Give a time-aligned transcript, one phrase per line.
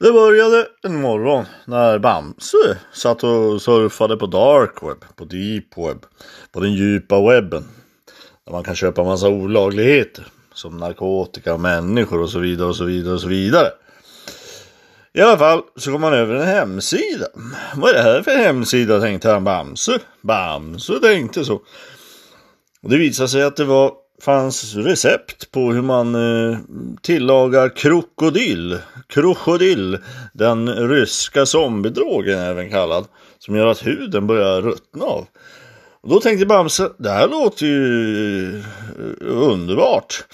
[0.00, 6.06] Det började en morgon när Bamse satt och surfade på dark web, på deep web,
[6.52, 7.64] på den djupa webben.
[8.44, 13.14] Där man kan köpa massa olagligheter som narkotika, människor och så vidare och så vidare
[13.14, 13.68] och så vidare.
[15.14, 17.26] I alla fall så kom han över en hemsida.
[17.76, 19.98] Vad är det här för hemsida tänkte han Bamse.
[20.20, 21.54] Bamse tänkte så.
[22.82, 23.92] Och det visade sig att det var
[24.22, 26.58] fanns recept på hur man eh,
[27.02, 28.78] tillagar krokodil.
[29.06, 29.98] Krokodil,
[30.32, 33.06] den ryska zombiedrogen även kallad,
[33.38, 35.26] som gör att huden börjar ruttna av.
[36.00, 38.64] Och då tänkte Bamse, det här låter ju eh,
[39.20, 40.24] underbart.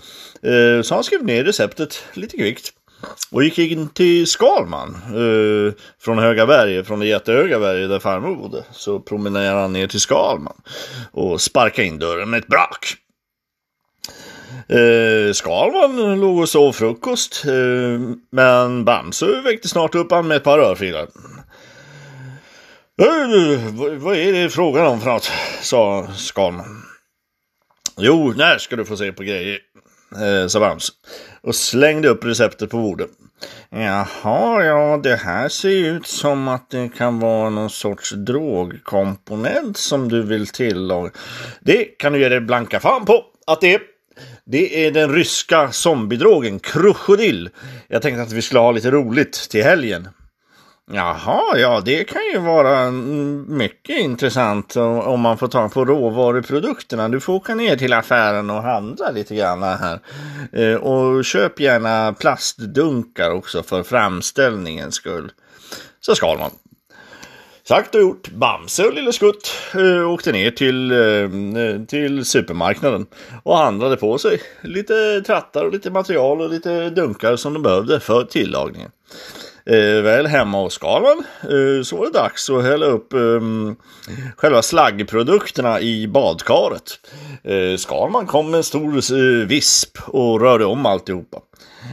[0.43, 2.73] Eh, så han skrev ner receptet lite kvickt.
[3.31, 8.37] Och gick in till Skalman eh, från Höga berget, från det jättehöga berget där farmor
[8.37, 8.65] bodde.
[8.73, 10.61] Så promenerade han ner till Skalman
[11.13, 12.97] och sparkade in dörren med ett brak.
[14.69, 18.01] Eh, Skalman låg och sov frukost, eh,
[18.33, 21.03] men Bamse väckte snart upp han med ett par örfilar.
[23.03, 25.31] Eh, vad är det frågan om för något?
[25.61, 26.83] sa Skalman.
[27.99, 29.59] Jo, när ska du få se på grejer,
[30.17, 30.93] eh, sa Bamse
[31.43, 33.11] och slängde upp receptet på bordet.
[33.71, 40.09] Jaha, ja, det här ser ut som att det kan vara någon sorts drogkomponent som
[40.09, 41.11] du vill tillaga.
[41.61, 43.92] Det kan du ge dig blanka fan på att det är.
[44.45, 47.51] Det är den ryska zombiedrogen krokodil.
[47.89, 50.09] Jag tänkte att vi skulle ha lite roligt till helgen.
[50.91, 57.09] Jaha, ja det kan ju vara mycket intressant om man får tag på råvaruprodukterna.
[57.09, 60.01] Du får åka ner till affären och handla lite grann här.
[60.53, 65.33] Eh, och köp gärna plastdunkar också för framställningens skull.
[66.01, 66.51] Så ska man.
[67.73, 68.29] Sagt och gjort.
[68.29, 73.07] Bamse och Lille Skutt äh, åkte ner till, äh, till supermarknaden
[73.43, 78.01] och handlade på sig lite trattar och lite material och lite dunkar som de behövde
[78.01, 78.91] för tillagningen.
[79.67, 83.41] Eh, väl hemma hos Skalman eh, så var det dags att hälla upp eh,
[84.37, 87.01] själva slaggprodukterna i badkaret.
[87.45, 91.39] Eh, Skalman kom med en stor eh, visp och rörde om alltihopa.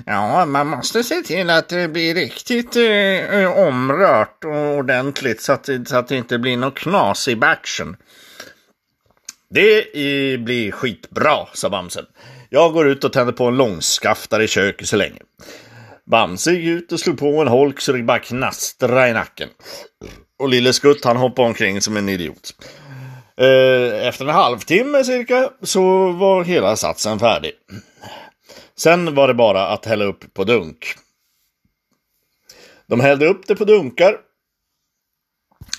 [0.06, 5.70] Ja, man måste se till att det blir riktigt eh, omrört och ordentligt så att,
[5.86, 7.98] så att det inte blir något knas i batchen.
[9.50, 9.94] Det
[10.40, 12.06] blir skitbra, sa Bamse.
[12.50, 15.20] Jag går ut och tänder på en långskaftare i köket så länge.
[16.06, 19.50] Bamse gick ut och slog på en holk så det bara knastrade i nacken.
[20.40, 22.54] Och lille Skutt han hoppade omkring som en idiot.
[23.42, 27.52] Eh, efter en halvtimme cirka så var hela satsen färdig.
[28.79, 30.85] Sen var det bara att hälla upp på dunk.
[32.88, 34.17] De hällde upp det på dunkar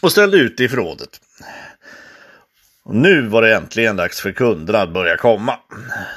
[0.02, 1.20] och ställde ut det i förrådet.
[2.84, 5.58] Och nu var det äntligen dags för kunderna att börja komma.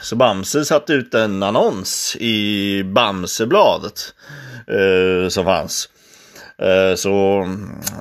[0.02, 4.14] Så Bamse satte ut en annons i Bamsebladet
[4.68, 5.90] eh, som fanns.
[6.58, 7.42] Eh, så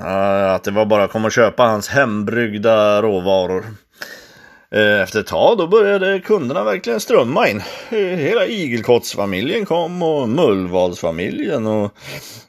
[0.05, 3.65] eh, att det var bara att komma och köpa hans hembryggda råvaror.
[4.75, 7.63] Eh, efter ett tag då började kunderna verkligen strömma in.
[7.91, 11.93] Eh, hela Igelkottsfamiljen kom och Mullvadsfamiljen och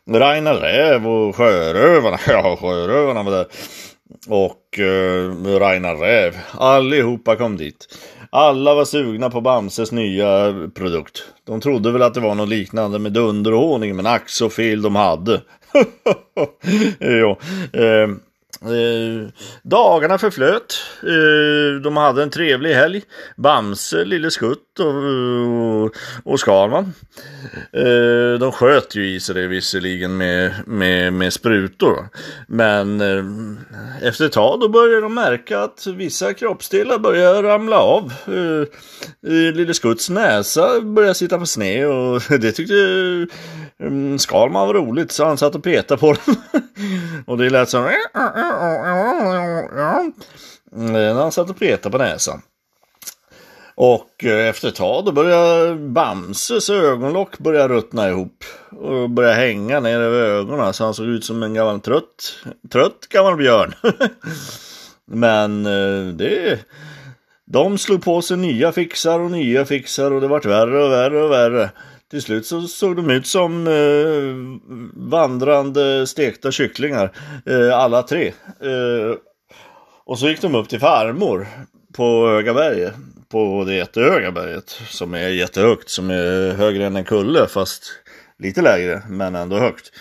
[0.10, 2.18] Ragnar Räv och Sjörövarna.
[2.28, 3.46] Ja, Sjörövarna var där
[4.28, 6.38] och eh, Ragnar Räv.
[6.52, 7.88] Allihopa kom dit.
[8.30, 11.24] Alla var sugna på Bamses nya produkt.
[11.48, 14.96] De trodde väl att det var något liknande med dunderhonung, men ack så fel de
[14.96, 15.42] hade.
[17.00, 17.38] ja,
[17.74, 18.08] eh.
[18.64, 19.28] Eh,
[19.64, 20.84] dagarna förflöt.
[21.04, 23.02] Eh, de hade en trevlig helg.
[23.38, 24.96] Bamse, Lille Skutt och,
[25.84, 26.94] och, och Skalman.
[27.74, 32.10] Eh, de sköt ju i sig det visserligen med, med, med sprutor.
[32.48, 33.24] Men eh,
[34.08, 38.14] efter ett tag då började de märka att vissa kroppsdelar började ramla av.
[38.28, 38.68] Eh,
[39.34, 42.76] eh, Lille Skutts näsa började sitta på sned och det tyckte
[43.80, 46.36] eh, Skalman var roligt så han satt och petade på den.
[47.26, 48.36] och det lät som mm, mm,
[50.76, 52.42] mm, eh, när han satt och petade på näsan.
[53.76, 58.44] Och eh, efter ett tag då började Bamses ögonlock börja ruttna ihop.
[58.70, 62.38] Och börja hänga ner över ögonen så han såg ut som en gammal trött,
[62.72, 63.74] trött gammal björn.
[65.06, 66.60] Men eh, det...
[67.46, 71.24] De slog på sig nya fixar och nya fixar och det vart värre och värre
[71.24, 71.70] och värre.
[72.14, 74.70] Till slut så såg de ut som eh,
[75.10, 77.12] vandrande stekta kycklingar,
[77.46, 78.28] eh, alla tre.
[78.62, 79.18] Eh,
[80.06, 81.48] och så gick de upp till farmor
[81.94, 82.94] på Höga berget,
[83.32, 87.84] på det jättehöga berget, som är jättehögt, som är högre än en kulle, fast
[88.40, 89.92] lite lägre, men ändå högt.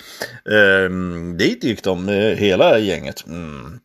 [0.51, 0.91] Eh,
[1.39, 3.27] dit gick de, eh, hela gänget.
[3.27, 3.79] Mm.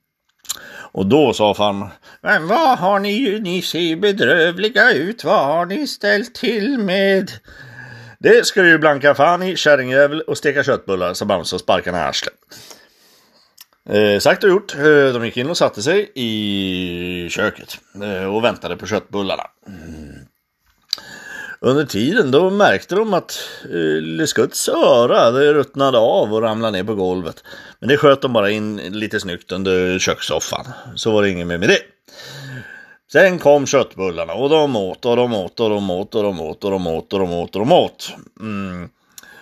[0.91, 1.89] Och då sa farmor,
[2.21, 7.31] men vad har ni, ni ser bedrövliga ut, vad har ni ställt till med?
[8.19, 11.97] Det ska du ju blanka fan i, kärringjävel och steka köttbullar, sa Bamse och sparkade
[11.97, 12.33] i arslet.
[13.89, 18.43] Eh, sagt och gjort, eh, de gick in och satte sig i köket eh, och
[18.43, 19.43] väntade på köttbullarna.
[19.67, 20.27] Mm.
[21.59, 24.27] Under tiden då märkte de att eh, Lille
[24.67, 27.43] öra det ruttnade av och ramlade ner på golvet.
[27.79, 30.65] Men det sköt de bara in lite snyggt under kökssoffan.
[30.95, 31.79] Så var det inget mer med det.
[33.17, 36.63] Sen kom köttbullarna och de åt och de åt och de åt och de åt
[36.63, 38.13] och de åt och de åt och de åt.
[38.39, 38.89] Mm.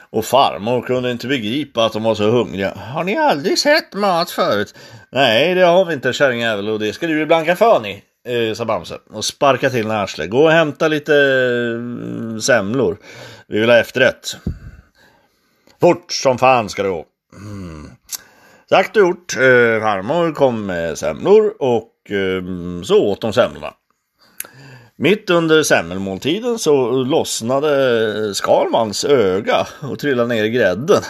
[0.09, 2.73] Och farmor kunde inte begripa att de var så hungriga.
[2.75, 4.75] Har ni aldrig sett mat förut?
[5.11, 8.53] Nej, det har vi inte kärringjävel och det ska du ju blanka för ni eh,
[8.53, 10.29] sa Bamse och sparka till när arslet.
[10.29, 12.97] Gå och hämta lite eh, semlor.
[13.47, 14.35] Vi vill ha efterrätt.
[15.81, 17.05] Fort som fan ska det gå.
[17.35, 17.89] Mm.
[18.69, 19.35] Sagt och gjort.
[19.35, 23.73] Eh, farmor kom med semlor och Ehm, så åt de semlorna.
[24.95, 31.01] Mitt under semmelmåltiden så lossnade Skalmans öga och trillade ner i grädden.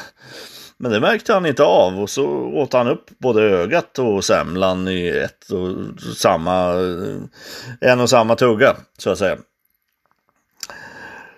[0.77, 4.87] Men det märkte han inte av och så åt han upp både ögat och semlan
[4.87, 6.73] i ett och samma,
[7.81, 9.37] en och samma tugga så att säga.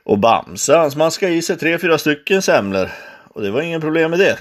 [0.03, 2.89] Och Bamse han smaskade i sig tre, fyra stycken semlor
[3.29, 4.37] och det var ingen problem med det.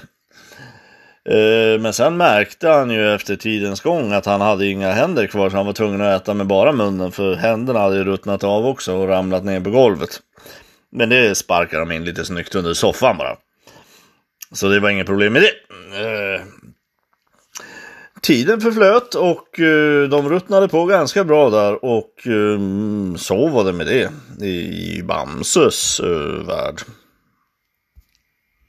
[1.27, 5.49] Eh, men sen märkte han ju efter tidens gång att han hade inga händer kvar
[5.49, 8.65] så han var tvungen att äta med bara munnen för händerna hade ju ruttnat av
[8.65, 10.09] också och ramlat ner på golvet.
[10.91, 13.35] Men det sparkade de in lite snyggt under soffan bara.
[14.51, 15.51] Så det var inget problem med det.
[16.01, 16.41] Eh,
[18.21, 22.13] tiden förflöt och eh, de ruttnade på ganska bra där och
[23.17, 24.09] så var det med det
[24.45, 25.99] i Bamses
[26.47, 26.81] värld.